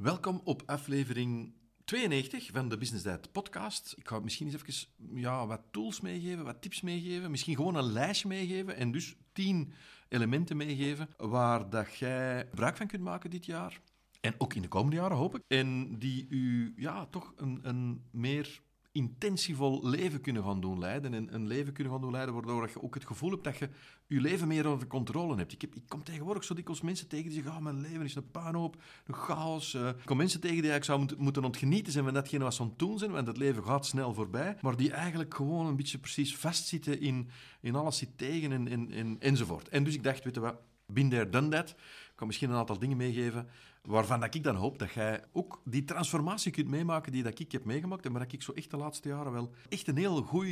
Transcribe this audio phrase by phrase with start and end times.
[0.00, 1.54] Welkom op aflevering
[1.84, 3.94] 92 van de Business Diet podcast.
[3.96, 7.30] Ik ga misschien eens even ja, wat tools meegeven, wat tips meegeven.
[7.30, 9.72] Misschien gewoon een lijstje meegeven en dus 10
[10.08, 13.80] elementen meegeven waar dat jij gebruik van kunt maken dit jaar.
[14.20, 15.42] En ook in de komende jaren, hoop ik.
[15.46, 18.60] En die u ja, toch een, een meer
[18.92, 21.14] intentievol leven kunnen gaan doen leiden.
[21.14, 23.68] En een leven kunnen gaan doen leiden waardoor je ook het gevoel hebt dat je
[24.06, 25.52] je leven meer onder controle hebt.
[25.52, 28.14] Ik, heb, ik kom tegenwoordig zo dikwijls mensen tegen die zeggen, oh, mijn leven is
[28.14, 29.74] een puinhoop, een chaos.
[29.74, 32.54] Uh, ik kom mensen tegen die ik zou moeten, moeten ontgenieten zijn van datgene wat
[32.54, 35.66] ze aan het doen zijn, want het leven gaat snel voorbij, maar die eigenlijk gewoon
[35.66, 37.28] een beetje precies vastzitten in,
[37.60, 39.68] in alles zit tegen en, en, en, enzovoort.
[39.68, 41.70] En dus ik dacht, weet je wat, been there, done that.
[41.70, 43.48] Ik kan misschien een aantal dingen meegeven
[43.82, 47.52] waarvan dat ik dan hoop dat jij ook die transformatie kunt meemaken die dat ik
[47.52, 50.48] heb meegemaakt en waar ik zo echt de laatste jaren wel echt een heel goed,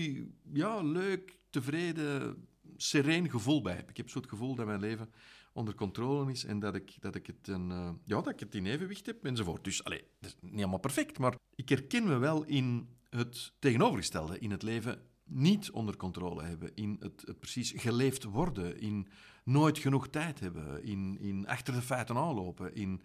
[0.52, 2.46] ja, leuk, tevreden,
[2.76, 3.90] sereen gevoel bij heb.
[3.90, 5.10] Ik heb zo het gevoel dat mijn leven
[5.52, 8.54] onder controle is en dat ik, dat ik, het, een, uh, ja, dat ik het
[8.54, 9.64] in evenwicht heb enzovoort.
[9.64, 14.38] Dus, allez, dat is niet helemaal perfect, maar ik herken me wel in het tegenovergestelde
[14.38, 19.08] in het leven niet onder controle hebben, in het, het, precies geleefd worden, in
[19.48, 23.02] nooit genoeg tijd hebben, in, in achter de feiten aanlopen, in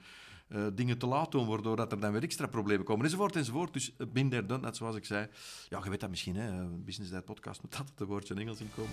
[0.49, 3.73] uh, dingen te laat doen, waardoor dat er dan weer extra problemen komen, enzovoort, enzovoort.
[3.73, 5.27] Dus uh, bin there, net zoals ik zei.
[5.69, 8.59] Ja, je weet dat misschien, hè, Business Day podcast moet altijd een woordje in Engels
[8.59, 8.91] in komen.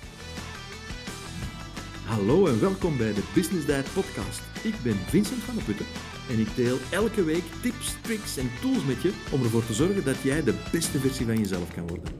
[2.04, 4.42] Hallo en welkom bij de Business Diet Podcast.
[4.62, 5.86] Ik ben Vincent van der Putten
[6.30, 10.04] en ik deel elke week tips, tricks en tools met je om ervoor te zorgen
[10.04, 12.12] dat jij de beste versie van jezelf kan worden.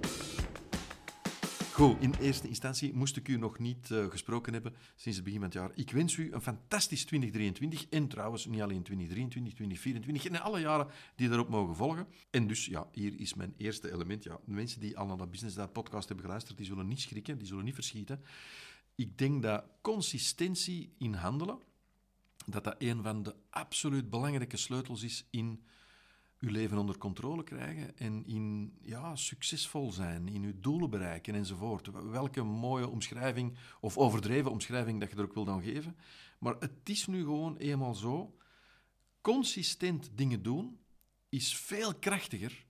[1.81, 5.41] Goed, in eerste instantie moest ik u nog niet uh, gesproken hebben sinds het begin
[5.41, 5.71] van het jaar.
[5.75, 10.87] Ik wens u een fantastisch 2023 en trouwens niet alleen 2023, 2024 en alle jaren
[11.17, 12.07] die daarop mogen volgen.
[12.31, 14.25] En dus, ja, hier is mijn eerste element.
[14.25, 17.01] Ja, de mensen die al naar de Business Dad podcast hebben geluisterd, die zullen niet
[17.01, 18.25] schrikken, die zullen niet verschieten.
[18.95, 21.59] Ik denk dat consistentie in handelen,
[22.47, 25.63] dat dat een van de absoluut belangrijke sleutels is in
[26.41, 31.91] uw leven onder controle krijgen en in ja, succesvol zijn, in uw doelen bereiken enzovoort.
[32.11, 35.97] Welke mooie omschrijving of overdreven omschrijving dat je er ook wil dan geven.
[36.39, 38.37] Maar het is nu gewoon eenmaal zo.
[39.21, 40.79] Consistent dingen doen
[41.29, 42.67] is veel krachtiger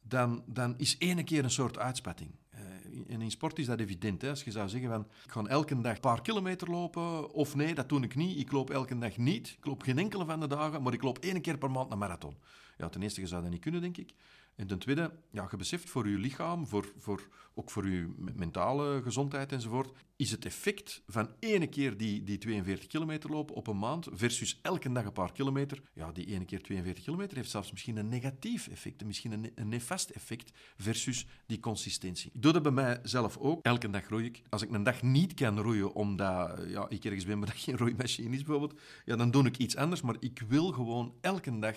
[0.00, 2.30] dan, dan is één keer een soort uitspatting.
[2.54, 2.60] Uh,
[3.08, 4.22] en in sport is dat evident.
[4.22, 4.28] Hè?
[4.28, 7.74] Als je zou zeggen van, ik ga elke dag een paar kilometer lopen, of nee,
[7.74, 8.38] dat doe ik niet.
[8.38, 9.54] Ik loop elke dag niet.
[9.58, 11.98] Ik loop geen enkele van de dagen, maar ik loop één keer per maand een
[11.98, 12.36] marathon.
[12.78, 14.14] Ja, ten eerste, zou dat niet kunnen, denk ik.
[14.56, 19.02] En ten tweede, ja, je beseft voor je lichaam, voor, voor, ook voor je mentale
[19.02, 23.78] gezondheid enzovoort, is het effect van ene keer die, die 42 kilometer lopen op een
[23.78, 25.82] maand versus elke dag een paar kilometer.
[25.92, 30.10] Ja, die ene keer 42 kilometer heeft zelfs misschien een negatief effect, misschien een, nefast
[30.10, 32.30] effect versus die consistentie.
[32.34, 33.64] Ik doe dat bij mijzelf ook.
[33.64, 34.42] Elke dag roei ik.
[34.48, 38.36] Als ik een dag niet kan roeien omdat ja, ik ergens ben waar geen roeimachine
[38.36, 40.00] is bijvoorbeeld, ja, dan doe ik iets anders.
[40.00, 41.76] Maar ik wil gewoon elke dag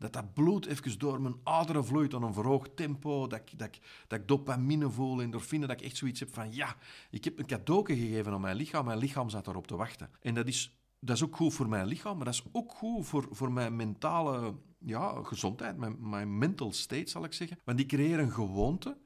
[0.00, 3.68] dat dat bloed even door mijn aderen vloeit aan een verhoogd tempo, dat ik, dat,
[3.68, 6.76] ik, dat ik dopamine voel, endorfine, dat ik echt zoiets heb van ja,
[7.10, 10.10] ik heb een cadeau gegeven aan mijn lichaam, mijn lichaam zat erop te wachten.
[10.20, 13.06] En dat is, dat is ook goed voor mijn lichaam, maar dat is ook goed
[13.06, 17.58] voor, voor mijn mentale ja, gezondheid, mijn, mijn mental state zal ik zeggen.
[17.64, 18.96] Want die creëren een gewoonte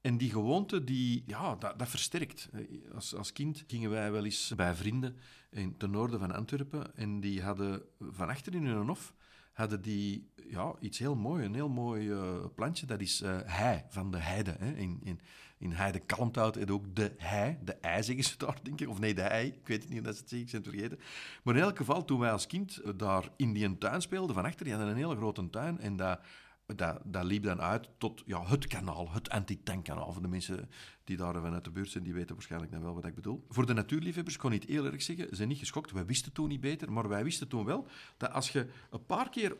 [0.00, 2.48] en die gewoonte, die, ja, dat, dat versterkt.
[2.94, 5.16] Als, als kind gingen wij wel eens bij vrienden
[5.50, 9.14] in ten noorden van Antwerpen en die hadden van achter in hun hof
[9.60, 12.86] hadden die ja, iets heel moois, een heel mooi uh, plantje.
[12.86, 14.56] Dat is uh, hei, van de heide.
[14.58, 14.72] Hè.
[14.72, 15.20] In, in,
[15.58, 17.58] in heide kalmthout en ook de hei.
[17.64, 18.88] De ei zeggen ze daar, denk ik.
[18.88, 19.46] Of nee, de hei.
[19.46, 20.98] Ik weet het niet of ze het zeggen, ik ben het vergeten.
[21.42, 24.44] Maar in elk geval, toen wij als kind eh, daar in die tuin speelden, van
[24.44, 25.80] achter, die hadden een hele grote tuin.
[25.80, 26.20] En dat
[26.76, 30.12] dat, liep dan uit tot ja, het kanaal, het anti-tankkanaal.
[30.12, 30.70] Voor de mensen
[31.04, 33.44] die daar vanuit de buurt zijn, die weten waarschijnlijk dan wel wat ik bedoel.
[33.48, 35.92] Voor de natuurliefhebbers kon ik het heel erg zeggen, ze zijn niet geschokt.
[35.92, 37.86] Wij wisten toen niet beter, maar wij wisten toen wel
[38.16, 39.56] dat als je een paar keer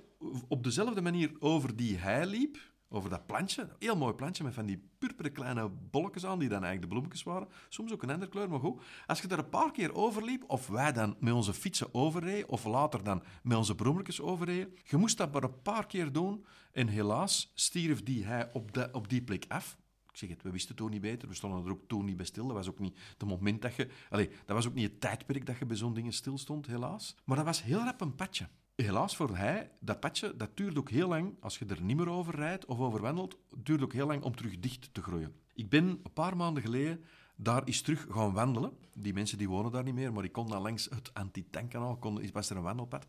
[0.49, 2.59] op dezelfde manier over die hei liep,
[2.93, 3.69] over dat plantje.
[3.79, 7.23] Heel mooi plantje met van die purperen kleine bolletjes aan, die dan eigenlijk de bloemetjes
[7.23, 7.49] waren.
[7.69, 8.83] Soms ook een andere kleur, maar goed.
[9.07, 12.65] Als je er een paar keer overliep, of wij dan met onze fietsen overreden, of
[12.65, 16.45] later dan met onze brommertjes overreden, je moest dat maar een paar keer doen.
[16.73, 19.79] En helaas stierf die hij op, de, op die plek af.
[20.11, 21.29] Ik zeg het, we wisten toen niet beter.
[21.29, 22.47] We stonden er ook toen niet bij stil.
[22.47, 23.89] Dat was ook niet het moment dat je...
[24.09, 27.17] Allez, dat was ook niet het tijdperk dat je bij zo'n dingen stilstond, helaas.
[27.25, 28.49] Maar dat was heel rap een padje.
[28.83, 32.09] Helaas voor hij, dat padje, dat duurt ook heel lang, als je er niet meer
[32.09, 35.35] over rijdt of over wandelt, duurt ook heel lang om terug dicht te groeien.
[35.55, 37.05] Ik ben een paar maanden geleden
[37.43, 38.73] daar is terug gaan wandelen.
[38.95, 41.99] Die mensen die wonen daar niet meer, maar ik kon daar langs het anti-tankkanaal,
[42.33, 43.07] was er een wandelpad.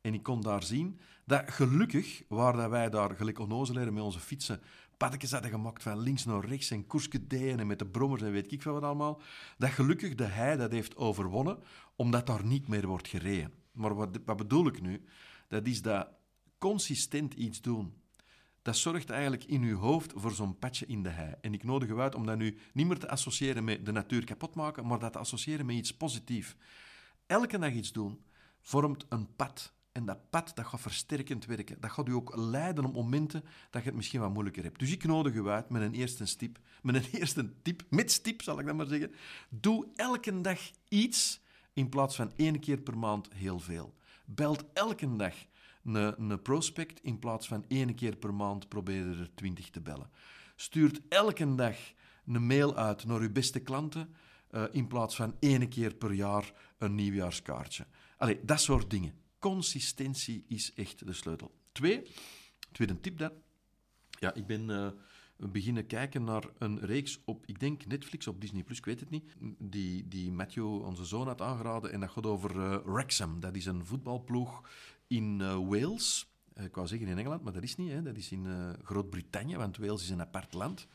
[0.00, 4.60] En ik kon daar zien dat gelukkig, waar dat wij daar gelijk met onze fietsen,
[4.96, 8.32] padjes hadden gemaakt van links naar rechts en koersken deden en met de brommers en
[8.32, 9.20] weet ik veel wat allemaal,
[9.58, 11.58] dat gelukkig de hei dat heeft overwonnen,
[11.96, 13.63] omdat daar niet meer wordt gereden.
[13.74, 15.04] Maar wat, bedoel ik nu?
[15.48, 16.08] Dat is dat
[16.58, 17.94] consistent iets doen,
[18.64, 21.34] dat zorgt eigenlijk in uw hoofd voor zo'n patje in de hei.
[21.40, 24.24] En ik nodig u uit om dat nu niet meer te associëren met de natuur
[24.24, 26.54] kapot maken, maar dat te associëren met iets positiefs.
[27.26, 28.24] Elke dag iets doen
[28.60, 29.72] vormt een pad.
[29.92, 31.80] En dat pad dat gaat versterkend werken.
[31.80, 34.78] Dat gaat u ook leiden op momenten dat je het misschien wat moeilijker hebt.
[34.78, 36.58] Dus ik nodig u uit met een eerste tip.
[36.82, 39.12] Met een eerste tip, met tip zal ik dat maar zeggen.
[39.48, 41.40] Doe elke dag iets
[41.74, 43.94] in plaats van één keer per maand heel veel.
[44.24, 45.34] Belt elke dag
[45.84, 50.10] een, een prospect in plaats van één keer per maand probeer er twintig te bellen.
[50.56, 51.76] Stuurt elke dag
[52.26, 54.14] een mail uit naar uw beste klanten
[54.50, 57.86] uh, in plaats van één keer per jaar een nieuwjaarskaartje.
[58.16, 59.14] Allee, dat soort dingen.
[59.38, 61.54] Consistentie is echt de sleutel.
[61.72, 62.02] Twee,
[62.72, 63.32] tweede tip dan.
[64.20, 64.88] Ja, ik ben uh,
[65.36, 69.10] beginnen kijken naar een reeks op, ik denk Netflix, op Disney+, Plus, ik weet het
[69.10, 71.92] niet, die, die Matthew, onze zoon, had aangeraden.
[71.92, 73.40] En dat gaat over uh, Wrexham.
[73.40, 74.68] Dat is een voetbalploeg
[75.06, 76.34] in uh, Wales.
[76.54, 77.90] ik wou zeggen in Engeland, maar dat is niet.
[77.90, 78.02] Hè.
[78.02, 80.88] Dat is in Groot-Brittannië, want Wales is een apart land.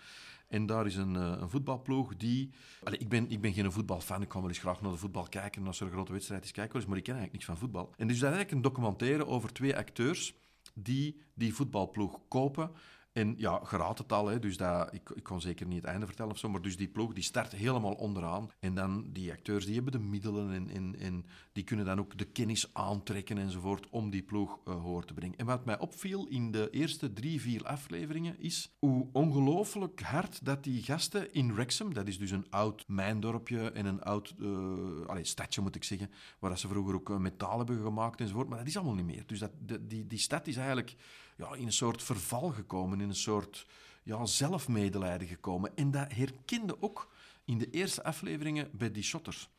[0.47, 2.49] En daar is een, een voetbalploeg die...
[2.89, 5.67] Ik, ben, ik ben geen voetbalfan, ik kan wel eens graag naar de voetbal kijken.
[5.67, 7.93] Als er een grote wedstrijd is, kijken maar ik ken eigenlijk niks van voetbal.
[7.97, 10.35] En dus dat is eigenlijk een documentaire over twee acteurs
[10.73, 12.71] die die voetbalploeg kopen
[13.13, 16.05] en ja, geraad het al, hè, dus dat, ik, ik kon zeker niet het einde
[16.05, 18.49] vertellen of zo, maar dus die ploeg die start helemaal onderaan.
[18.59, 22.17] En dan die acteurs die hebben de middelen en, en, en die kunnen dan ook
[22.17, 25.37] de kennis aantrekken enzovoort om die ploeg uh, hoor te brengen.
[25.37, 30.63] En wat mij opviel in de eerste drie, vier afleveringen is hoe ongelooflijk hard dat
[30.63, 35.29] die gasten in Wrexham, dat is dus een oud mijndorpje en een oud uh, allez,
[35.29, 38.77] stadje moet ik zeggen, waar ze vroeger ook metaal hebben gemaakt enzovoort, maar dat is
[38.77, 39.23] allemaal niet meer.
[39.25, 39.51] Dus dat,
[39.81, 40.95] die, die stad is eigenlijk
[41.39, 43.65] ja, in een soort verval gekomen, in een soort
[44.03, 45.75] ja, zelfmedelijden gekomen.
[45.75, 47.11] En dat herkende ook
[47.45, 49.49] in de eerste afleveringen bij die shotters.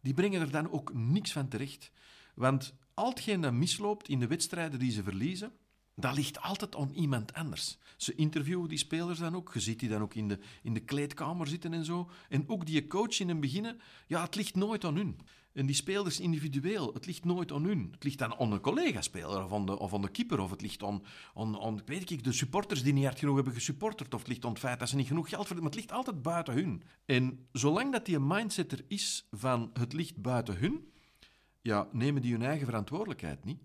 [0.00, 1.90] Die brengen er dan ook niks van terecht.
[2.34, 5.52] Want al hetgeen dat misloopt in de wedstrijden die ze verliezen,
[5.98, 7.78] dat ligt altijd aan iemand anders.
[7.96, 9.54] Ze interviewen die spelers dan ook.
[9.54, 12.10] Je ziet die dan ook in de, in de kleedkamer zitten en zo.
[12.28, 15.18] En ook die coach in het begin, ja, het ligt nooit aan hun.
[15.52, 17.88] En die spelers individueel, het ligt nooit aan hun.
[17.90, 20.40] Het ligt aan, aan een collega-speler of aan, de, of aan de keeper.
[20.40, 21.02] Of het ligt aan,
[21.34, 24.14] aan, aan weet ik, de supporters die niet hard genoeg hebben gesupporterd.
[24.14, 25.64] Of het ligt aan het feit dat ze niet genoeg geld verdienen.
[25.64, 26.82] Maar het ligt altijd buiten hun.
[27.04, 30.92] En zolang dat die mindset er is van het ligt buiten hun,
[31.62, 33.60] ja, nemen die hun eigen verantwoordelijkheid niet.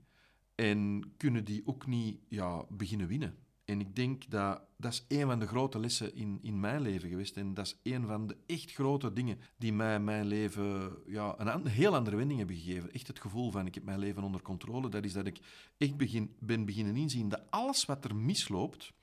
[0.56, 3.38] En kunnen die ook niet ja, beginnen winnen.
[3.66, 7.10] En ik denk dat dat is een van de grote lessen in, in mijn leven
[7.10, 7.38] geweest.
[7.38, 11.68] En dat is een van de echt grote dingen die mij mijn leven ja, een,
[11.68, 12.92] heel andere wending hebben gegeven.
[12.92, 14.90] Echt het gevoel van ik heb mijn leven onder controle.
[14.90, 15.40] Dat is dat ik
[15.78, 18.94] echt begin, ben beginnen inzien dat alles wat er misloopt,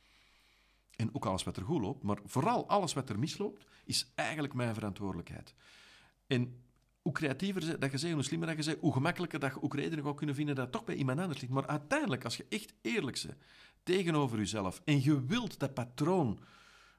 [0.97, 4.55] en ook alles wat er goed loopt, maar vooral alles wat er misloopt, is eigenlijk
[4.55, 5.55] mijn verantwoordelijkheid.
[6.27, 6.63] En
[7.09, 9.75] hoe creatiever dat je zegt, hoe slimmer dat je zegt, hoe gemakkelijker dat je ook
[9.75, 11.53] redenen gaat kunnen vinden dat het toch bij iemand anders ligt.
[11.53, 13.39] Maar uiteindelijk, als je echt eerlijk bent
[13.83, 16.39] tegenover jezelf en je wilt dat patroon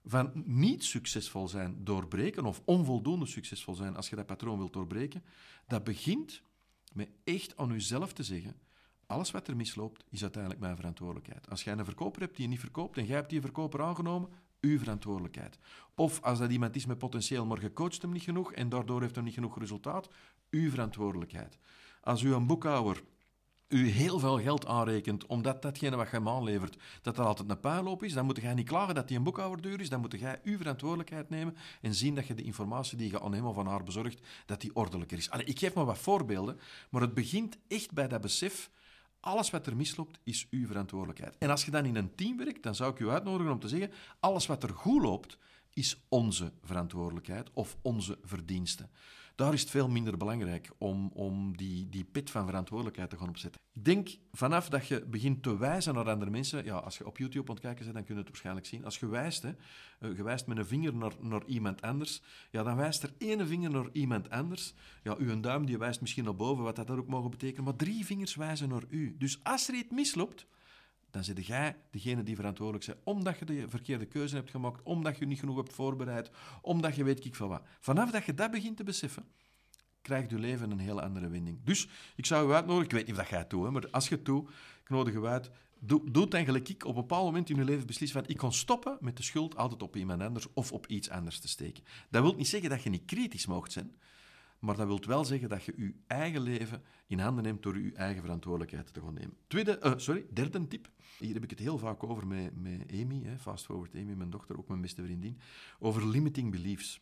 [0.03, 5.23] van niet succesvol zijn doorbreken of onvoldoende succesvol zijn als je dat patroon wilt doorbreken,
[5.67, 6.41] dat begint
[6.93, 8.55] met echt aan jezelf te zeggen,
[9.05, 11.49] alles wat er misloopt, is uiteindelijk mijn verantwoordelijkheid.
[11.49, 14.29] Als jij een verkoper hebt die je niet verkoopt en jij hebt die verkoper aangenomen,
[14.61, 15.59] uw verantwoordelijkheid.
[15.95, 19.01] Of als dat iemand is met potentieel, maar je coacht hem niet genoeg en daardoor
[19.01, 20.09] heeft hij niet genoeg resultaat,
[20.49, 21.57] uw verantwoordelijkheid.
[22.01, 23.03] Als u een boekhouder
[23.69, 27.59] u heel veel geld aanrekent, omdat datgene wat je hem aanlevert, dat dat altijd een
[27.59, 30.19] puinloop is, dan moet jij niet klagen dat die een boekhouder duur is, dan moet
[30.19, 33.57] jij uw verantwoordelijkheid nemen en zien dat je de informatie die je aan hem of
[33.57, 35.29] aan haar bezorgt, dat die ordelijker is.
[35.29, 38.69] Allee, ik geef maar wat voorbeelden, maar het begint echt bij dat besef,
[39.19, 41.35] alles wat er misloopt, is uw verantwoordelijkheid.
[41.37, 43.67] En als je dan in een team werkt, dan zou ik u uitnodigen om te
[43.67, 45.37] zeggen, alles wat er goed loopt,
[45.73, 48.89] is onze verantwoordelijkheid of onze verdiensten
[49.39, 53.29] daar is het veel minder belangrijk om, om die, die pit van verantwoordelijkheid te gaan
[53.29, 53.61] opzetten.
[53.73, 57.17] Ik denk vanaf dat je begint te wijzen naar andere mensen, ja, als je op
[57.17, 58.85] YouTube aan het kijken bent, dan kun je het waarschijnlijk zien.
[58.85, 59.51] Als je wijst, hè,
[59.99, 63.69] eh, wijst met een vinger naar, naar iemand anders, ja, dan wijst er één vinger
[63.71, 64.73] naar iemand anders.
[65.03, 68.05] Ja, uw duim die wijst misschien naar boven, wat dat ook mogen betekenen, maar drie
[68.05, 69.15] vingers wijzen naar u.
[69.17, 70.45] Dus als er iets misloopt,
[71.11, 72.93] dan zit jij degene die verantwoordelijk is.
[73.03, 77.03] Omdat je de verkeerde keuze hebt gemaakt, omdat je niet genoeg hebt voorbereid, omdat je
[77.03, 77.61] weet ik van wat.
[77.79, 79.25] Vanaf dat je dat begint te beseffen,
[80.01, 81.63] krijgt je leven een hele andere wending.
[81.63, 84.09] Dus ik zou u uitnodigen, ik weet niet of dat jij het doet, maar als
[84.09, 84.49] je het doet,
[84.81, 88.19] ik nodig je uit, doe, eigenlijk ik op een bepaald moment in je leven beslissen
[88.19, 91.39] van ik kan stoppen met de schuld altijd op iemand anders of op iets anders
[91.39, 91.83] te steken.
[92.09, 93.95] Dat wil niet zeggen dat je niet kritisch mocht zijn,
[94.59, 97.93] maar dat wil wel zeggen dat je je eigen leven in handen neemt door je
[97.93, 99.37] eigen verantwoordelijkheid te gaan nemen.
[99.47, 100.89] Tweede, uh, sorry, derde tip.
[101.19, 104.29] Hier heb ik het heel vaak over met, met Amy, hè, Fast Forward Amy, mijn
[104.29, 105.39] dochter, ook mijn beste vriendin,
[105.79, 107.01] over limiting beliefs.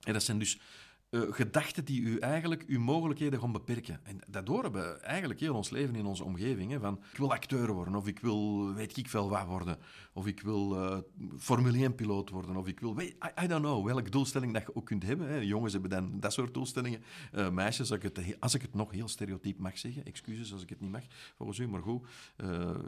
[0.00, 0.60] En dat zijn dus
[1.10, 4.00] uh, gedachten die u eigenlijk uw mogelijkheden gaan beperken.
[4.02, 6.70] En dat horen we eigenlijk heel ons leven in onze omgeving.
[6.70, 9.78] Hè, van, ik wil acteur worden, of ik wil weet ik veel wat worden,
[10.12, 10.98] of ik wil uh,
[11.38, 14.86] Formule 1-piloot worden, of ik wil, weet, I, don't know, welke doelstelling dat je ook
[14.86, 15.28] kunt hebben.
[15.28, 15.36] Hè.
[15.36, 17.02] Jongens hebben dan dat soort doelstellingen.
[17.34, 20.62] Uh, meisjes, als ik, het, als ik het nog heel stereotyp mag zeggen, excuses als
[20.62, 21.02] ik het niet mag,
[21.36, 22.06] volgens u, maar goed,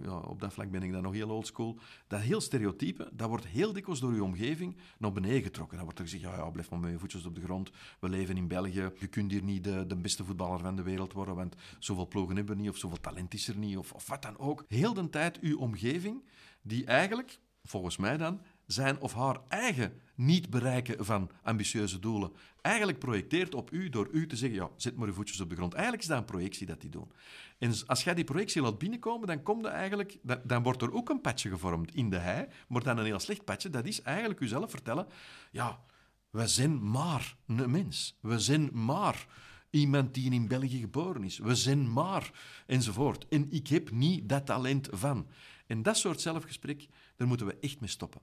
[0.03, 1.79] ja, op dat vlak ben ik dan nog heel oldschool.
[2.07, 5.77] Dat heel stereotype, dat wordt heel dikwijls door uw omgeving naar beneden getrokken.
[5.77, 7.71] Dan wordt er gezegd, ja, ja blijf maar met je voetjes op de grond,
[8.11, 8.91] leven in België.
[8.99, 12.37] Je kunt hier niet de, de beste voetballer van de wereld worden, want zoveel ploegen
[12.37, 14.65] hebben we niet, of zoveel talent is er niet, of, of wat dan ook.
[14.69, 16.25] Heel de tijd uw omgeving,
[16.63, 22.99] die eigenlijk, volgens mij dan, zijn of haar eigen niet bereiken van ambitieuze doelen eigenlijk
[22.99, 25.73] projecteert op u door u te zeggen, ja, zet maar uw voetjes op de grond.
[25.73, 27.13] Eigenlijk is dat een projectie dat die doen.
[27.59, 31.09] En als jij die projectie laat binnenkomen, dan, komt er eigenlijk, dan, wordt er ook
[31.09, 33.71] een patje gevormd in de hei, maar dan een heel slecht patje.
[33.71, 35.07] Dat is eigenlijk uzelf vertellen,
[35.51, 35.81] ja,
[36.31, 38.17] we zijn maar een mens.
[38.21, 39.27] We zijn maar
[39.71, 41.39] iemand die in België geboren is.
[41.39, 42.31] We zijn maar
[42.67, 43.29] enzovoort.
[43.29, 45.27] En ik heb niet dat talent van.
[45.67, 48.21] En dat soort zelfgesprek, daar moeten we echt mee stoppen.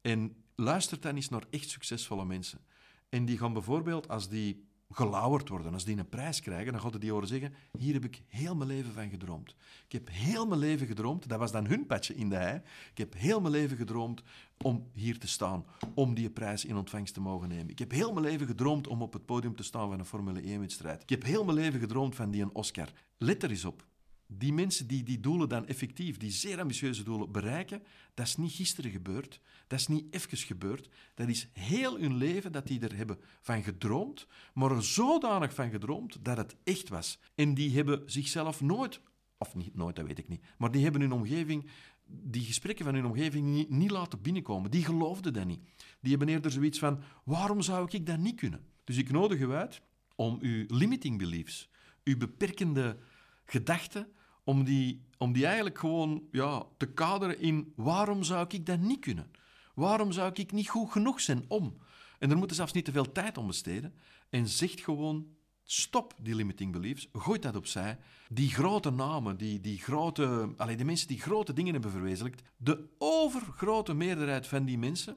[0.00, 2.60] En luister dan eens naar echt succesvolle mensen.
[3.08, 7.00] En die gaan bijvoorbeeld, als die gelauwerd worden, als die een prijs krijgen, dan gaan
[7.00, 9.54] die horen zeggen, hier heb ik heel mijn leven van gedroomd.
[9.86, 12.98] Ik heb heel mijn leven gedroomd, dat was dan hun patje in de hei, ik
[12.98, 14.22] heb heel mijn leven gedroomd
[14.62, 15.64] om hier te staan,
[15.94, 17.68] om die prijs in ontvangst te mogen nemen.
[17.68, 20.42] Ik heb heel mijn leven gedroomd om op het podium te staan van een Formule
[20.42, 21.02] 1-wedstrijd.
[21.02, 22.92] Ik heb heel mijn leven gedroomd van die een Oscar.
[23.18, 23.86] Let er eens op.
[24.30, 27.82] Die mensen die die doelen dan effectief, die zeer ambitieuze doelen, bereiken,
[28.14, 29.40] dat is niet gisteren gebeurd.
[29.66, 30.88] Dat is niet even gebeurd.
[31.14, 35.70] Dat is heel hun leven dat die er hebben van gedroomd, maar er zodanig van
[35.70, 37.18] gedroomd dat het echt was.
[37.34, 39.00] En die hebben zichzelf nooit,
[39.38, 41.70] of niet nooit, dat weet ik niet, maar die hebben hun omgeving,
[42.06, 44.70] die gesprekken van hun omgeving niet, niet laten binnenkomen.
[44.70, 45.60] Die geloofden dat niet.
[46.00, 48.66] Die hebben eerder zoiets van, waarom zou ik dat niet kunnen?
[48.84, 49.82] Dus ik nodig u uit
[50.14, 51.68] om uw limiting beliefs,
[52.04, 52.98] uw beperkende
[53.44, 54.08] gedachten,
[54.48, 59.00] om die, om die eigenlijk gewoon ja, te kaderen in waarom zou ik dat niet
[59.00, 59.30] kunnen?
[59.74, 61.76] Waarom zou ik niet goed genoeg zijn om?
[62.18, 63.94] En daar moeten zelfs niet te veel tijd om besteden.
[64.30, 65.26] En zegt gewoon,
[65.64, 67.98] stop die limiting beliefs, gooi dat opzij.
[68.28, 72.88] Die grote namen, die, die grote, allee, de mensen die grote dingen hebben verwezenlijkt, de
[72.98, 75.16] overgrote meerderheid van die mensen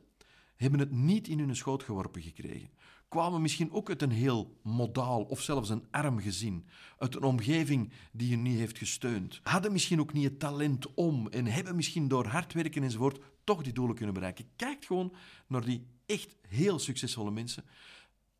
[0.55, 2.69] hebben het niet in hun schoot geworpen gekregen
[3.11, 7.91] kwamen misschien ook uit een heel modaal of zelfs een arm gezin, uit een omgeving
[8.11, 12.07] die je niet heeft gesteund, hadden misschien ook niet het talent om en hebben misschien
[12.07, 14.45] door hard werken enzovoort toch die doelen kunnen bereiken.
[14.55, 15.13] Kijk gewoon
[15.47, 17.63] naar die echt heel succesvolle mensen.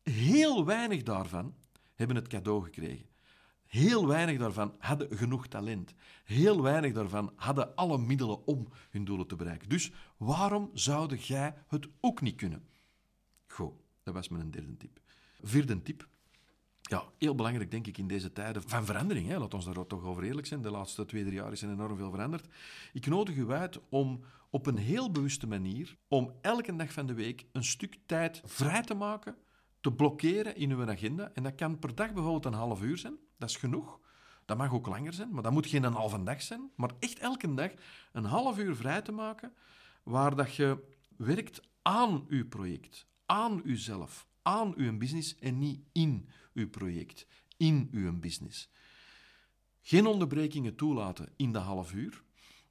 [0.02, 1.54] Heel weinig daarvan
[1.94, 3.06] hebben het cadeau gekregen.
[3.66, 5.94] Heel weinig daarvan hadden genoeg talent.
[6.24, 9.68] Heel weinig daarvan hadden alle middelen om hun doelen te bereiken.
[9.68, 12.68] Dus waarom zou jij het ook niet kunnen?
[13.46, 13.81] Goed.
[14.02, 15.00] Dat was mijn derde tip.
[15.42, 16.08] Vierde tip.
[16.80, 19.28] Ja, heel belangrijk denk ik in deze tijden van verandering.
[19.28, 19.38] Hè.
[19.38, 20.62] Laat ons daar toch over eerlijk zijn.
[20.62, 22.46] De laatste twee, drie jaar is er enorm veel veranderd.
[22.92, 27.14] Ik nodig u uit om op een heel bewuste manier, om elke dag van de
[27.14, 29.36] week een stuk tijd vrij te maken,
[29.80, 31.30] te blokkeren in uw agenda.
[31.34, 33.16] En dat kan per dag bijvoorbeeld een half uur zijn.
[33.38, 34.00] Dat is genoeg.
[34.44, 36.70] Dat mag ook langer zijn, maar dat moet geen een halve dag zijn.
[36.76, 37.70] Maar echt elke dag
[38.12, 39.52] een half uur vrij te maken,
[40.02, 40.78] waar dat je
[41.16, 47.88] werkt aan uw project, aan uzelf, aan uw business en niet in uw project, in
[47.92, 48.70] uw business.
[49.80, 52.22] Geen onderbrekingen toelaten in de half uur.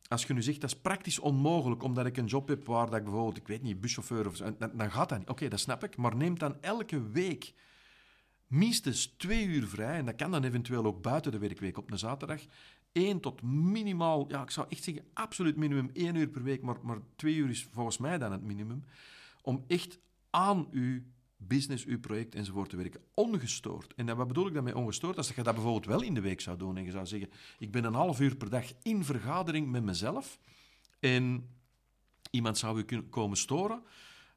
[0.08, 2.96] Als je nu zegt, dat is praktisch onmogelijk, omdat ik een job heb waar dat
[2.96, 5.30] ik bijvoorbeeld, ik weet niet, buschauffeur of zo, dan, gaat dat niet.
[5.30, 7.54] Oké, dat snap ik, maar neem dan elke week
[8.48, 12.00] minstens twee uur vrij, en dat kan dan eventueel ook buiten de werkweek op een
[12.00, 12.42] zaterdag,
[12.92, 16.78] één tot minimaal, ja, ik zou echt zeggen, absoluut minimum één uur per week, maar,
[16.84, 18.84] maar twee uur is volgens mij dan het minimum,
[19.42, 20.00] om echt
[20.32, 21.02] aan uw
[21.38, 23.02] business, uw project enzovoort te werken.
[23.14, 23.94] Ongestoord.
[23.96, 25.18] En wat bedoel ik daarmee ongestoord?
[25.18, 27.72] Als je dat bijvoorbeeld wel in de week zou doen en je zou zeggen, ik
[27.72, 30.40] ben een half uur per dag in vergadering met mezelf
[31.00, 31.50] en
[32.32, 33.84] iemand zou u kunnen komen storen,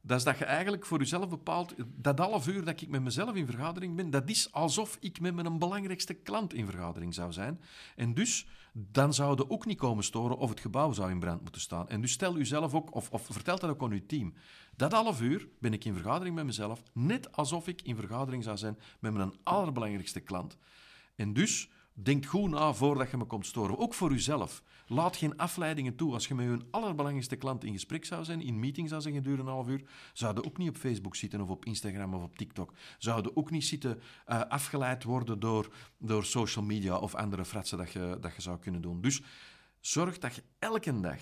[0.06, 3.34] dat is dat je eigenlijk voor jezelf bepaalt, dat half uur dat ik met mezelf
[3.34, 7.60] in vergadering ben, dat is alsof ik met mijn belangrijkste klant in vergadering zou zijn.
[7.96, 11.60] En dus, dan zouden ook niet komen storen of het gebouw zou in brand moeten
[11.60, 11.88] staan.
[11.88, 14.34] En dus stel uzelf ook, of, of vertel dat ook aan uw team.
[14.76, 18.56] Dat half uur ben ik in vergadering met mezelf, net alsof ik in vergadering zou
[18.56, 20.56] zijn met mijn allerbelangrijkste klant.
[21.16, 23.78] En dus Denk goed na voordat je me komt storen.
[23.78, 24.62] Ook voor jezelf.
[24.86, 26.12] Laat geen afleidingen toe.
[26.12, 29.42] Als je met je allerbelangrijkste klant in gesprek zou zijn, in meeting zou zijn gedurende
[29.42, 32.72] een half uur, zouden ook niet op Facebook zitten of op Instagram of op TikTok.
[32.98, 37.92] Zouden ook niet zitten uh, afgeleid worden door, door social media of andere fratsen dat
[37.92, 39.00] je, dat je zou kunnen doen.
[39.00, 39.22] Dus
[39.80, 41.20] zorg dat je elke dag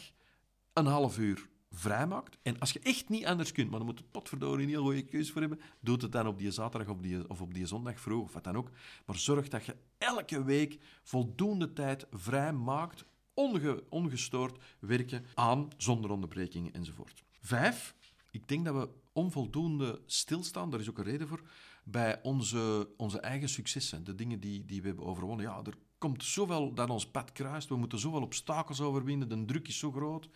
[0.72, 2.38] een half uur vrijmaakt.
[2.42, 5.02] En als je echt niet anders kunt, maar dan moet het potverdorie een heel goede
[5.02, 8.00] keuze voor hebben, doe het dan op die zaterdag of, die, of op die zondag
[8.00, 8.70] vroeg of wat dan ook.
[9.06, 13.04] Maar zorg dat je elke week voldoende tijd vrij maakt,
[13.34, 17.22] onge, ongestoord werken aan, zonder onderbrekingen enzovoort.
[17.40, 17.94] Vijf,
[18.30, 21.42] ik denk dat we onvoldoende stilstaan, daar is ook een reden voor,
[21.84, 25.46] bij onze, onze eigen successen, de dingen die, die we hebben overwonnen.
[25.46, 29.68] Ja, er komt zoveel dat ons pad kruist, we moeten zoveel obstakels overwinnen, de druk
[29.68, 30.28] is zo groot.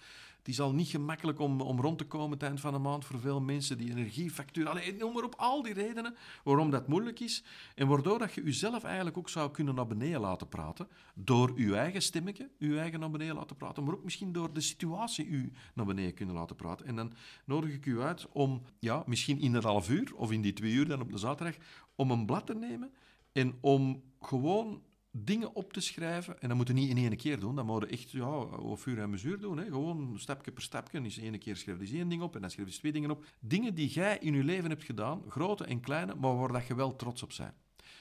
[0.46, 3.40] Is al niet gemakkelijk om, om rond te komen eind van de maand voor veel
[3.40, 3.78] mensen.
[3.78, 7.44] Die energiefactuur, allee, noem maar op al die redenen waarom dat moeilijk is.
[7.74, 10.88] En waardoor dat je jezelf eigenlijk ook zou kunnen naar beneden laten praten.
[11.14, 13.84] Door je eigen stemmetje, je eigen naar beneden laten praten.
[13.84, 16.86] Maar ook misschien door de situatie u naar beneden kunnen laten praten.
[16.86, 17.12] En dan
[17.44, 20.72] nodig ik u uit om, ja, misschien in een half uur of in die twee
[20.72, 21.56] uur dan op de zaterdag,
[21.94, 22.92] om een blad te nemen
[23.32, 24.82] en om gewoon
[25.24, 26.40] dingen op te schrijven.
[26.40, 27.54] En dat moeten niet in één keer doen.
[27.54, 29.58] Dat moeten echt ja, op vuur en mesuur doen.
[29.58, 29.64] Hè.
[29.64, 31.02] Gewoon stapje per stapje.
[31.02, 33.24] Dus één keer schrijf je één ding op en dan schrijf je twee dingen op.
[33.40, 36.74] Dingen die jij in je leven hebt gedaan, grote en kleine, maar waar dat je
[36.74, 37.52] wel trots op bent.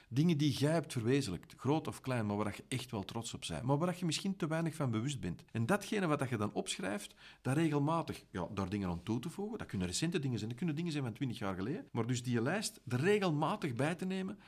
[0.10, 3.44] Dingen die jij hebt verwezenlijkt, groot of klein, maar waar je echt wel trots op
[3.48, 3.62] bent.
[3.64, 5.44] Maar waar je misschien te weinig van bewust bent.
[5.52, 9.58] En datgene wat je dan opschrijft, dat regelmatig, ja, daar dingen aan toe te voegen.
[9.58, 11.88] Dat kunnen recente dingen zijn, dat kunnen dingen zijn van 20 jaar geleden.
[11.92, 14.40] Maar dus die lijst er regelmatig bij te nemen,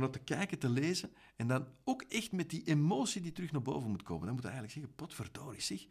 [0.00, 3.62] naar te kijken, te lezen en dan ook echt met die emotie die terug naar
[3.62, 4.26] boven moet komen.
[4.26, 5.86] Dan moet je eigenlijk zeggen, potverdorie zeg,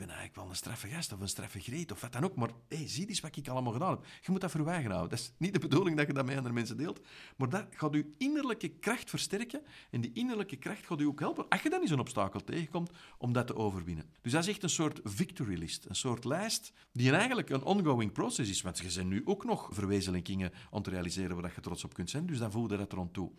[0.00, 2.50] ben eigenlijk wel een straffe gast of een straffe greet of wat dan ook, maar
[2.68, 4.04] hey, zie eens wat ik allemaal gedaan heb.
[4.20, 5.10] Je moet dat eigen houden.
[5.10, 7.00] Dat is niet de bedoeling dat je dat met andere mensen deelt,
[7.36, 11.48] maar dat gaat je innerlijke kracht versterken en die innerlijke kracht gaat je ook helpen,
[11.48, 14.10] als je dan eens een obstakel tegenkomt, om dat te overwinnen.
[14.22, 18.12] Dus dat is echt een soort victory list, een soort lijst die eigenlijk een ongoing
[18.12, 21.84] process is, want je zijn nu ook nog verwezenlijkingen om te realiseren waar je trots
[21.84, 23.30] op kunt zijn, dus dan voel je dat er aan toe.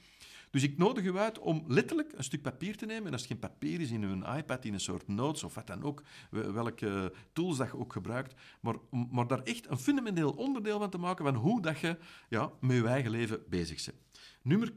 [0.51, 3.05] Dus ik nodig u uit om letterlijk een stuk papier te nemen.
[3.05, 5.67] En als het geen papier is in uw iPad, in een soort notes of wat
[5.67, 8.75] dan ook, welke tools dat je ook gebruikt, maar,
[9.11, 11.97] maar daar echt een fundamenteel onderdeel van te maken van hoe dat je
[12.29, 13.97] ja, met je eigen leven bezig bent.
[14.41, 14.73] Nummer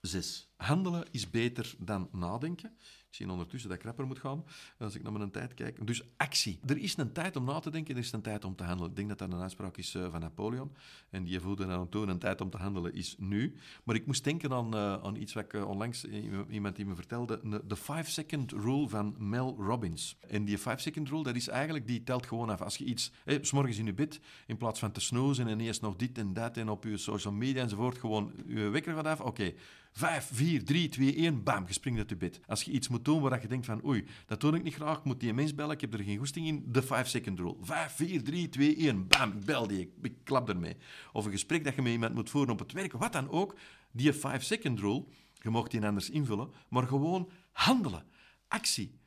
[0.00, 0.52] 6.
[0.56, 2.76] Handelen is beter dan nadenken.
[3.12, 4.44] Ik zie ondertussen dat ik rapper moet gaan
[4.78, 5.86] als ik naar mijn tijd kijk.
[5.86, 6.58] Dus actie.
[6.66, 8.90] Er is een tijd om na te denken, er is een tijd om te handelen.
[8.90, 10.72] Ik denk dat dat een uitspraak is eh, van Napoleon.
[11.10, 13.54] En die voelde dan toen, een tijd om te handelen is nu.
[13.84, 16.04] Maar ik moest denken aan, uh, aan iets wat ik uh, onlangs,
[16.50, 20.16] iemand die me vertelde, de 5-second rule van Mel Robbins.
[20.28, 22.60] En die 5-second rule, dat is eigenlijk, die telt gewoon af.
[22.60, 25.60] Als je iets, eh, s morgens in je bed, in plaats van te snoezen en
[25.60, 29.06] eerst nog dit en dat en op je social media enzovoort, gewoon je wekker gaat
[29.06, 29.52] af, oké.
[29.92, 32.40] 5, 4, 3, 2, 1, bam, je springt uit je bed.
[32.46, 34.98] Als je iets moet doen waar je denkt van, oei, dat doe ik niet graag,
[34.98, 37.56] ik moet die mens bellen, ik heb er geen goesting in, de 5-second rule.
[37.60, 40.76] 5, 4, 3, 2, 1, bam, bel die, ik, ik klap ermee.
[41.12, 43.56] Of een gesprek dat je met iemand moet voeren op het werk, wat dan ook,
[43.90, 48.04] die 5-second rule, je mocht die anders invullen, maar gewoon handelen,
[48.48, 49.00] actie.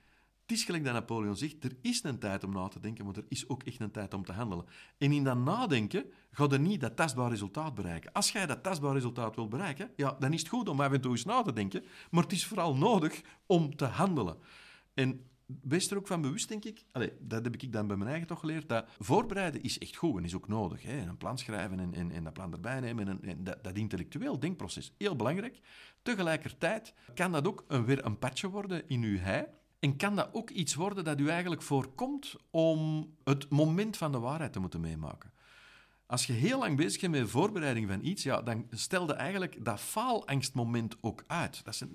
[0.46, 3.16] Het is gelijk dat Napoleon zegt, er is een tijd om na te denken, maar
[3.16, 4.66] er is ook echt een tijd om te handelen.
[4.98, 8.12] En in dat nadenken ga je niet dat tastbaar resultaat bereiken.
[8.12, 11.02] Als jij dat tastbaar resultaat wil bereiken, ja, dan is het goed om af en
[11.02, 14.38] toe eens na te denken, maar het is vooral nodig om te handelen.
[14.94, 16.86] En wees er ook van bewust, denk ik,
[17.20, 20.24] dat heb ik dan bij mijn eigen toch geleerd, dat voorbereiden is echt goed en
[20.24, 20.84] is ook nodig.
[20.84, 20.98] Hè?
[20.98, 25.16] Een plan schrijven en, en, dat plan erbij nemen en, dat, dat, intellectueel denkproces, heel
[25.16, 25.60] belangrijk.
[26.02, 29.46] Tegelijkertijd kan dat ook een, weer een patje worden in uw hei,
[29.80, 34.20] en kan dat ook iets worden dat u eigenlijk voorkomt om het moment van de
[34.20, 35.34] waarheid te moeten meemaken?
[36.08, 39.66] Als je heel lang bezig bent met de voorbereiding van iets, ja, dan stelde eigenlijk
[39.66, 41.64] dat faalangstmoment ook uit.
[41.64, 41.88] Dat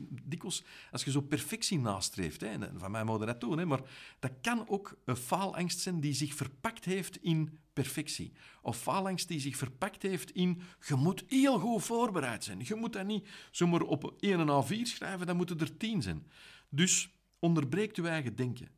[0.90, 3.80] als je zo perfectie nastreeft, hè, van mij mogen dat doen, hè, maar
[4.18, 8.32] dat kan ook een faalangst zijn die zich verpakt heeft in perfectie.
[8.62, 12.60] Of faalangst die zich verpakt heeft in, je moet heel goed voorbereid zijn.
[12.64, 16.26] Je moet dat niet zomaar op 1 en 4 schrijven, dan moeten er 10 zijn.
[16.68, 17.10] Dus
[17.40, 18.68] onderbreekt uw eigen denken.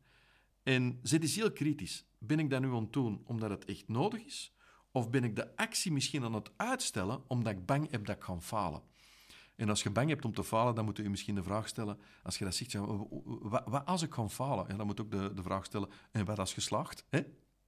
[0.63, 2.05] En zit eens heel kritisch.
[2.17, 4.55] Ben ik dat nu aan het doen omdat het echt nodig is?
[4.91, 8.23] Of ben ik de actie misschien aan het uitstellen omdat ik bang heb dat ik
[8.23, 8.81] ga falen?
[9.55, 11.67] En als je bang hebt om te falen, dan moet je je misschien de vraag
[11.67, 12.73] stellen, als je dat zegt,
[13.41, 14.67] wat, wat als ik ga falen?
[14.67, 17.05] En dan moet je ook de, de vraag stellen, en wat als geslaagd?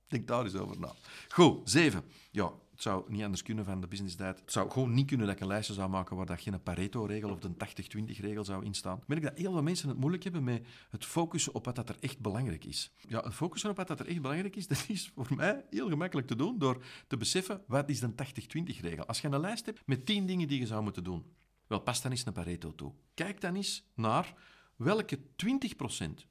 [0.08, 0.94] Denk daar eens over na.
[1.28, 2.04] Goed, zeven.
[2.32, 4.40] Ja, het zou niet anders kunnen van de business diet.
[4.40, 7.30] Het zou gewoon niet kunnen dat ik een lijstje zou maken waar dat geen Pareto-regel
[7.30, 8.98] of de 80-20-regel zou instaan.
[8.98, 11.90] Ik merk dat heel veel mensen het moeilijk hebben met het focussen op wat dat
[11.90, 12.92] er echt belangrijk is.
[13.08, 15.90] Ja, het focussen op wat dat er echt belangrijk is, dat is voor mij heel
[15.90, 19.06] gemakkelijk te doen door te beseffen wat is de 80-20-regel.
[19.06, 21.26] Als je een lijst hebt met 10 dingen die je zou moeten doen,
[21.68, 22.94] wel, pas dan eens een Pareto toe.
[23.14, 24.34] Kijk dan eens naar
[24.76, 25.22] welke 20%,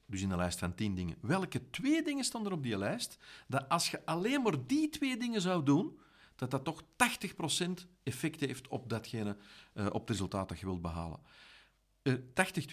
[0.07, 3.19] dus in de lijst van 10 dingen, welke twee dingen staan er op die lijst,
[3.49, 5.99] dat als je alleen maar die twee dingen zou doen,
[6.51, 9.37] dat dat toch 80% effect heeft op datgene,
[9.75, 11.21] uh, op het resultaat dat je wilt behalen.
[12.03, 12.21] Uh, 80-20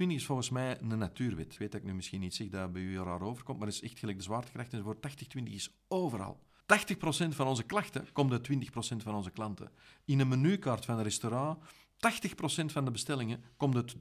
[0.07, 1.53] is volgens mij een natuurwet.
[1.53, 3.75] Ik weet dat ik nu misschien niet zeg dat bij u raar overkomt, maar het
[3.75, 5.07] is echt gelijk de zwaartekracht enzovoort.
[5.37, 6.43] 80-20 is overal.
[6.61, 8.57] 80% van onze klachten komt uit 20%
[8.97, 9.71] van onze klanten.
[10.05, 11.63] In een menukaart van een restaurant
[12.01, 13.99] 80% van de bestellingen komt uit 20%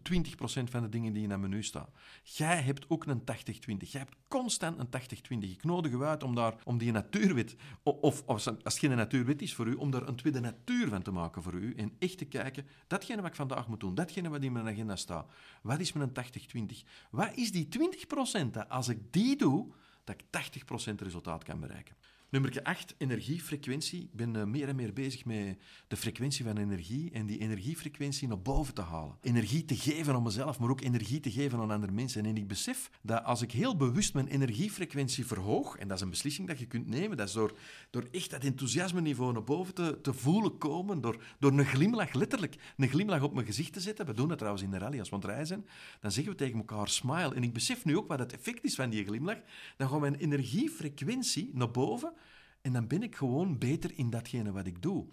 [0.71, 1.89] van de dingen die in een menu staan.
[2.23, 3.25] Jij hebt ook een 80-20.
[3.79, 5.01] Jij hebt constant een
[5.47, 5.51] 80-20.
[5.51, 9.43] Ik nodig u uit om, daar, om die natuurwet, of, of als het geen natuurwet
[9.43, 11.75] is voor u, om daar een tweede natuur van te maken voor u.
[11.75, 14.97] En echt te kijken, datgene wat ik vandaag moet doen, datgene wat in mijn agenda
[14.97, 15.31] staat,
[15.63, 16.13] wat is mijn 80-20?
[17.11, 17.69] Wat is die
[18.45, 19.73] 20% dat als ik die doe,
[20.05, 21.97] dat ik 80% resultaat kan bereiken?
[22.31, 24.03] Nummer 8, energiefrequentie.
[24.03, 28.29] Ik ben uh, meer en meer bezig met de frequentie van energie en die energiefrequentie
[28.29, 29.17] naar boven te halen.
[29.21, 32.27] Energie te geven aan mezelf, maar ook energie te geven aan andere mensen.
[32.27, 36.11] En ik besef dat als ik heel bewust mijn energiefrequentie verhoog, en dat is een
[36.11, 37.53] beslissing dat je kunt nemen, dat is door,
[38.11, 42.57] echt dat enthousiasme niveau naar boven te, te voelen komen, door, door een glimlach, letterlijk
[42.77, 44.07] een glimlach op mijn gezicht te zetten.
[44.07, 45.67] We doen dat trouwens in de rally als we aan zijn.
[46.01, 47.35] Dan zeggen we tegen elkaar smile.
[47.35, 49.39] En ik besef nu ook wat het effect is van die glimlach.
[49.77, 52.13] Dan gaat mijn energiefrequentie naar boven
[52.63, 55.07] en dan ben ik gewoon beter in datgene wat ik doe.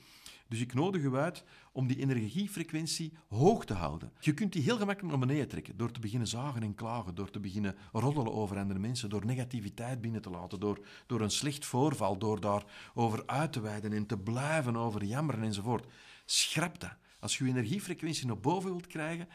[0.48, 4.12] Dus ik nodig u uit om die energiefrequentie hoog te houden.
[4.20, 7.30] Je kunt die heel gemakkelijk naar beneden trekken door te beginnen zagen en klagen, door
[7.30, 11.66] te beginnen roddelen over andere mensen, door negativiteit binnen te laten, door, door een slecht
[11.66, 15.86] voorval, door daarover uit te wijden en te blijven over jammeren enzovoort.
[16.26, 16.96] Schrap dat.
[17.20, 19.28] Als je je energiefrequentie naar boven wilt krijgen,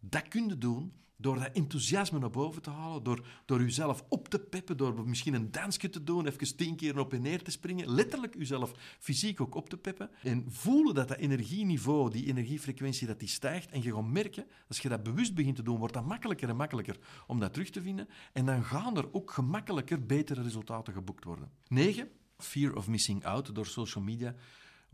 [0.00, 4.28] dat kun je doen door dat enthousiasme naar boven te halen, door, door uzelf op
[4.28, 7.50] te peppen, door misschien een dansje te doen, even tien keer op en neer te
[7.50, 13.06] springen, letterlijk uzelf fysiek ook op te peppen en voelen dat dat energieniveau, die energiefrequentie,
[13.06, 15.94] dat die stijgt en je gaat merken, als je dat bewust begint te doen, wordt
[15.94, 20.06] dat makkelijker en makkelijker om dat terug te vinden en dan gaan er ook gemakkelijker
[20.06, 21.50] betere resultaten geboekt worden.
[21.68, 22.08] 9.
[22.38, 24.34] Fear of missing out door social media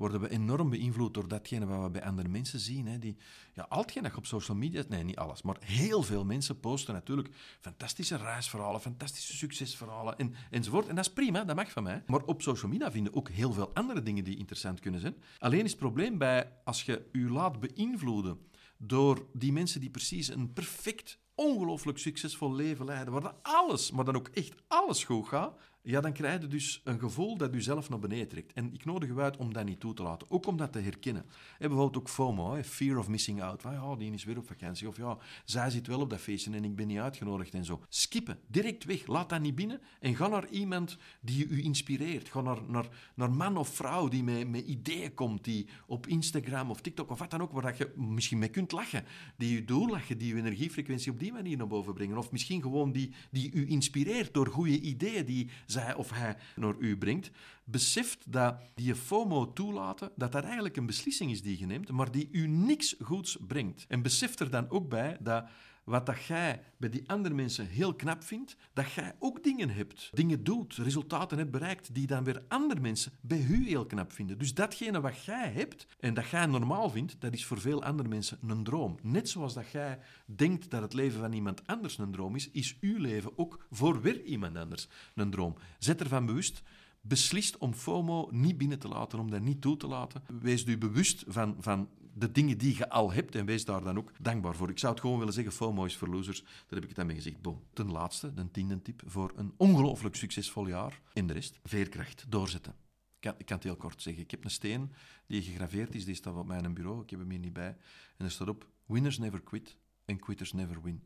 [0.00, 2.86] worden we enorm beïnvloed door datgene wat we bij andere mensen zien.
[2.86, 2.98] Hè.
[2.98, 3.16] Die,
[3.54, 4.82] ja, al hetgeen op social media...
[4.88, 10.88] Nee, niet alles, maar heel veel mensen posten natuurlijk fantastische reisverhalen, fantastische succesverhalen en, enzovoort.
[10.88, 12.02] En dat is prima, dat mag van mij.
[12.06, 15.16] Maar op social media vinden ook heel veel andere dingen die interessant kunnen zijn.
[15.38, 18.38] Alleen is het probleem bij, als je je laat beïnvloeden
[18.78, 24.16] door die mensen die precies een perfect ongelooflijk succesvol leven leiden, waar alles, maar dan
[24.16, 27.88] ook echt alles goed gaat, ja, dan krijg je dus een gevoel dat je zelf
[27.88, 28.52] naar beneden trekt.
[28.52, 30.30] En ik nodig u uit om dat niet toe te laten.
[30.30, 31.22] Ook om dat te herkennen.
[31.58, 33.62] En bijvoorbeeld ook FOMO, fear of missing out.
[33.62, 34.88] Ja, die is weer op vakantie.
[34.88, 37.80] Of ja, zij zit wel op dat feestje en ik ben niet uitgenodigd en zo.
[37.88, 39.06] Skippen, direct weg.
[39.06, 39.80] Laat dat niet binnen.
[40.00, 42.28] En ga naar iemand die u inspireert.
[42.28, 45.44] Ga naar, naar, naar man of vrouw die met, ideeën komt.
[45.44, 49.04] Die op Instagram of TikTok of wat dan ook, waar je misschien mee kunt lachen.
[49.36, 52.18] Die u doorlachen, die uw energiefrequentie op die manier naar boven brengen.
[52.18, 56.74] Of misschien gewoon die, die u inspireert door goede ideeën die zij of hij naar
[56.78, 57.30] u brengt,
[57.64, 62.10] beseft dat die FOMO toelaten, dat dat eigenlijk een beslissing is die je neemt, maar
[62.10, 63.84] die u niks goeds brengt.
[63.88, 65.44] En beseft er dan ook bij dat
[65.90, 70.10] wat dat jij bij die andere mensen heel knap vindt, dat jij ook dingen hebt,
[70.12, 74.38] dingen doet, resultaten hebt bereikt, die dan weer andere mensen bij u heel knap vinden.
[74.38, 78.08] Dus datgene wat jij hebt en dat jij normaal vindt, dat is voor veel andere
[78.08, 78.98] mensen een droom.
[79.02, 82.76] Net zoals dat jij denkt dat het leven van iemand anders een droom is, is
[82.80, 85.56] uw leven ook voor weer iemand anders een droom.
[85.78, 86.62] Zet ervan bewust
[87.00, 90.22] beslist om FOMO niet binnen te laten, om dat niet toe te laten.
[90.40, 93.98] Wees u bewust van, van de dingen die je al hebt en wees daar dan
[93.98, 94.70] ook dankbaar voor.
[94.70, 96.42] Ik zou het gewoon willen zeggen, FOMO is voor losers.
[96.42, 97.42] Daar heb ik het aan mee gezegd.
[97.42, 97.62] Boom.
[97.72, 101.00] Ten laatste, de tiende tip voor een ongelooflijk succesvol jaar.
[101.12, 102.72] En de rest, veerkracht, doorzetten.
[103.14, 104.22] Ik kan, ik kan het heel kort zeggen.
[104.22, 104.92] Ik heb een steen
[105.26, 107.02] die gegraveerd is, die staat op mijn bureau.
[107.02, 107.76] Ik heb hem hier niet bij.
[108.16, 111.02] En er staat op, winners never quit and quitters never win.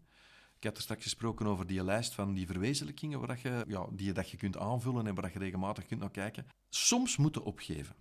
[0.56, 4.06] Ik had er straks gesproken over die lijst van die verwezenlijkingen waar je, ja, die
[4.06, 6.46] je, dat je kunt aanvullen en waar je regelmatig kunt naar kijken.
[6.68, 7.96] Soms moeten opgeven.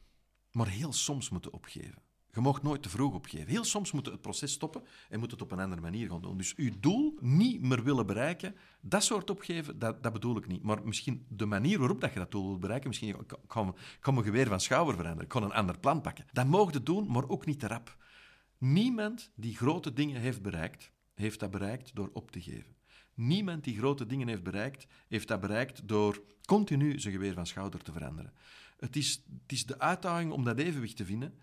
[0.51, 2.01] Maar heel soms moeten opgeven.
[2.33, 3.47] Je mag nooit te vroeg opgeven.
[3.47, 6.37] Heel soms moet het proces stoppen en moet het op een andere manier gaan doen.
[6.37, 10.63] Dus uw doel niet meer willen bereiken, dat soort opgeven, dat, dat bedoel ik niet.
[10.63, 14.25] Maar misschien de manier waarop dat je dat doel wilt bereiken, misschien kan, kan mijn
[14.25, 16.25] geweer van schouder veranderen, ik kan een ander plan pakken.
[16.31, 17.97] Dat mag je doen, maar ook niet te rap.
[18.57, 22.75] Niemand die grote dingen heeft bereikt, heeft dat bereikt door op te geven.
[23.13, 27.81] Niemand die grote dingen heeft bereikt, heeft dat bereikt door continu zijn geweer van schouder
[27.81, 28.33] te veranderen.
[28.77, 31.33] Het is, het is de uitdaging om dat evenwicht te vinden,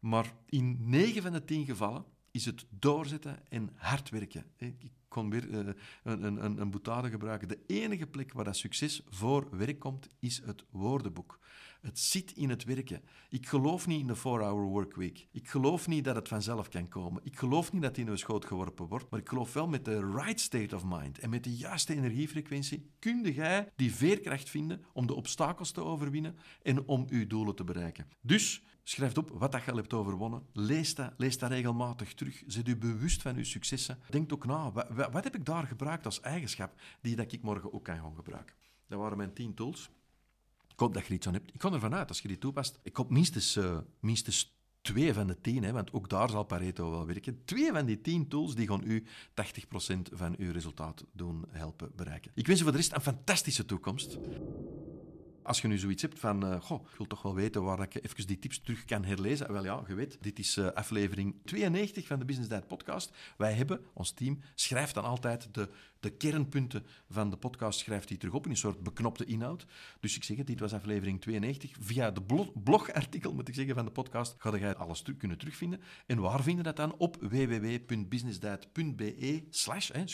[0.00, 4.44] maar in 9 van de 10 gevallen is het doorzetten en hard werken.
[4.56, 7.48] Ik kon weer uh, een, een, een boetade gebruiken.
[7.48, 11.38] De enige plek waar dat succes voor werk komt, is het woordenboek.
[11.80, 13.02] Het zit in het werken.
[13.28, 15.28] Ik geloof niet in de 4-hour workweek.
[15.32, 17.24] Ik geloof niet dat het vanzelf kan komen.
[17.24, 19.10] Ik geloof niet dat die in uw schoot geworpen wordt.
[19.10, 22.90] Maar ik geloof wel met de right state of mind en met de juiste energiefrequentie
[22.98, 27.64] kun jij die veerkracht vinden om de obstakels te overwinnen en om uw doelen te
[27.64, 28.08] bereiken.
[28.20, 30.46] Dus schrijf op wat dat je al hebt overwonnen.
[30.52, 32.42] Lees dat, lees dat regelmatig terug.
[32.46, 33.98] Zet u bewust van uw successen.
[34.10, 37.72] Denk ook na, wat, wat heb ik daar gebruikt als eigenschap die dat ik morgen
[37.72, 38.54] ook kan gaan gebruiken?
[38.86, 39.90] Dat waren mijn tien tools
[40.78, 41.54] Ik hoop dat je er iets aan hebt.
[41.54, 45.26] Ik ga ervan uit, als je die toepast, ik hoop minstens, uh, minstens twee van
[45.26, 47.44] de tien, hè, want ook daar zal Pareto wel werken.
[47.44, 52.30] Twee van die tien tools die gaan u 80% van uw resultaat doen helpen bereiken.
[52.34, 54.18] Ik wens u voor de rest een fantastische toekomst.
[55.42, 57.94] Als je nu zoiets hebt van, uh, goh, ik wil toch wel weten waar ik
[57.94, 59.52] even die tips terug kan herlezen.
[59.52, 63.12] Wel ja, je weet, dit is uh, aflevering 92 van de Business Diet podcast.
[63.36, 65.68] Wij hebben, ons team, schrijft dan altijd de,
[66.00, 69.66] de kernpunten van de podcast, schrijft hij terug op in een soort beknopte inhoud.
[70.00, 71.76] Dus ik zeg het, dit was aflevering 92.
[71.80, 72.22] Via de
[72.62, 75.80] blogartikel, moet ik zeggen, van de podcast, ga je alles terug kunnen terugvinden.
[76.06, 76.94] En waar vinden dat dan?
[76.96, 80.06] Op www.businessdiet.be slash, en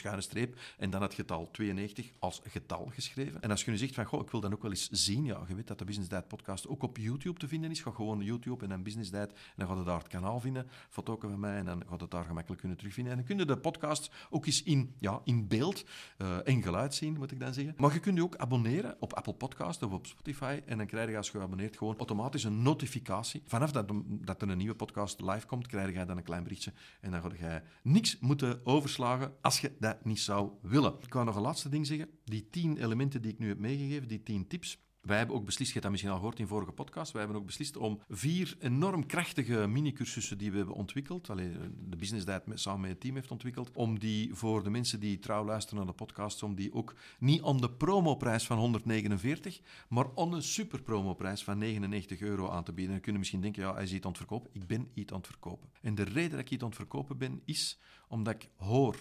[0.91, 3.43] dan het getal 92 als getal geschreven.
[3.43, 5.45] En als je nu zegt van, goh, ik wil dan ook wel eens zien ja,
[5.49, 7.81] je weet dat de Business Diet podcast ook op YouTube te vinden is.
[7.81, 10.67] Ga gewoon YouTube en dan Business Diet en dan ga je daar het kanaal vinden,
[10.89, 13.13] foto's van mij, en dan gaat het daar gemakkelijk kunnen terugvinden.
[13.13, 15.74] En dan kun je de podcast ook eens in, ja, in beeld
[16.19, 17.75] uh, en geluid zien, moet ik dan zeggen.
[17.77, 21.11] Maar je kunt je ook abonneren op Apple Podcast of op Spotify en dan krijg
[21.11, 23.43] je als je abonneert gewoon automatisch een notificatie.
[23.47, 26.73] Vanaf dat, dat er een nieuwe podcast live komt, krijg je dan een klein berichtje
[27.01, 30.95] en dan ga je niks moeten overslagen als je dat niet zou willen.
[31.01, 32.09] Ik wou nog een laatste ding zeggen.
[32.25, 35.73] Die tien elementen die ik nu heb meegegeven, die tien tips, wij hebben ook beslist,
[35.73, 38.57] je hebt dat misschien al gehoord in vorige podcast, wij hebben ook beslist om vier
[38.59, 43.15] enorm krachtige mini-cursussen die we hebben ontwikkeld, alleen de Business Diet samen met het team
[43.15, 46.73] heeft ontwikkeld, om die voor de mensen die trouw luisteren naar de podcast, om die
[46.75, 52.49] ook niet om de promoprijs van 149, maar om een super promoprijs van 99 euro
[52.49, 52.93] aan te bieden.
[52.93, 54.51] Dan kunnen misschien denken, ja, hij is iets aan het verkopen.
[54.53, 55.69] Ik ben iets aan het verkopen.
[55.81, 58.97] En de reden dat ik iets aan het verkopen ben, is omdat ik hoor,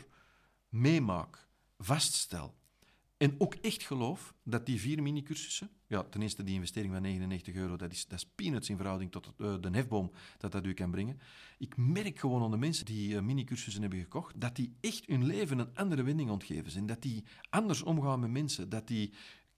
[0.70, 2.56] meemaak, vaststel
[3.24, 7.56] en ook echt geloof dat die vier mini-cursussen, ja, ten eerste die investering van 99
[7.56, 10.74] euro, dat is, dat is peanuts in verhouding tot uh, de hefboom dat dat u
[10.74, 11.20] kan brengen.
[11.58, 15.26] Ik merk gewoon aan de mensen die uh, mini-cursussen hebben gekocht, dat die echt hun
[15.26, 16.86] leven een andere wending ontgeven zijn.
[16.86, 19.14] Dat die anders omgaan met mensen, dat die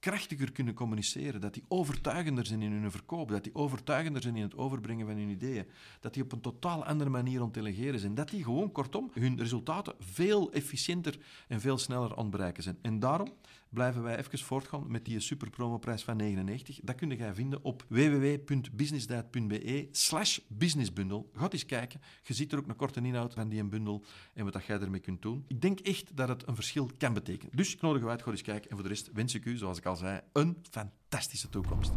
[0.06, 4.42] krachtiger kunnen communiceren, dat die overtuigender zijn in hun verkoop, dat die overtuigender zijn in
[4.42, 5.66] het overbrengen van hun ideeën,
[6.00, 9.94] dat die op een totaal andere manier ontdelegeren zijn, dat die gewoon, kortom, hun resultaten
[10.00, 12.78] veel efficiënter en veel sneller aan bereiken zijn.
[12.82, 13.34] En daarom
[13.76, 16.80] blijven wij even voortgaan met die super promoprijs van 99.
[16.84, 21.30] Dat kun je vinden op www.businessdiet.be slash businessbundel.
[21.34, 22.02] Ga eens kijken.
[22.24, 25.22] Je ziet er ook een korte inhoud van die bundel en wat jij ermee kunt
[25.22, 25.46] doen.
[25.48, 27.56] Ik denk echt dat het een verschil kan betekenen.
[27.56, 28.70] Dus ik nodig u uit, ga eens kijken.
[28.70, 31.92] En voor de rest wens ik u, zoals ik al zei, een fantastische toekomst.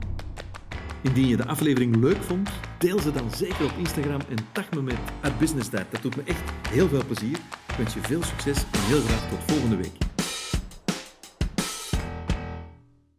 [1.03, 4.83] Indien je de aflevering leuk vond, deel ze dan zeker op Instagram en tag me
[4.83, 4.99] met
[5.39, 5.91] businessdiet.
[5.91, 7.39] Dat doet me echt heel veel plezier.
[7.69, 10.08] Ik wens je veel succes en heel graag tot volgende week.